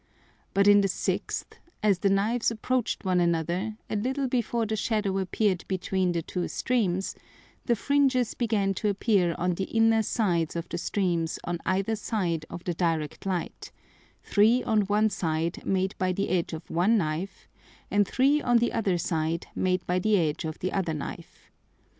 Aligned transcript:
But 0.55 0.67
in 0.67 0.81
the 0.81 0.87
sixth, 0.87 1.59
as 1.83 1.99
the 1.99 2.09
Knives 2.09 2.49
approached 2.49 3.05
one 3.05 3.19
another, 3.19 3.77
a 3.87 3.95
little 3.95 4.27
before 4.27 4.65
the 4.65 4.75
Shadow 4.75 5.19
appeared 5.19 5.63
between 5.67 6.11
the 6.11 6.23
two 6.23 6.47
streams, 6.47 7.13
the 7.67 7.75
Fringes 7.75 8.33
began 8.33 8.73
to 8.73 8.87
appear 8.89 9.35
on 9.37 9.53
the 9.53 9.65
inner 9.65 10.01
ends 10.25 10.55
of 10.55 10.67
the 10.69 10.79
Streams 10.79 11.37
on 11.43 11.59
either 11.67 11.95
side 11.95 12.47
of 12.49 12.63
the 12.63 12.73
direct 12.73 13.27
Light; 13.27 13.71
three 14.23 14.63
on 14.63 14.87
one 14.87 15.11
side 15.11 15.63
made 15.67 15.93
by 15.99 16.13
the 16.13 16.29
edge 16.29 16.51
of 16.53 16.67
one 16.71 16.97
Knife, 16.97 17.47
and 17.91 18.07
three 18.07 18.41
on 18.41 18.57
the 18.57 18.73
other 18.73 18.97
side 18.97 19.45
made 19.53 19.85
by 19.85 19.99
the 19.99 20.17
edge 20.17 20.45
of 20.45 20.57
the 20.57 20.73
other 20.73 20.95
Knife. 20.95 21.51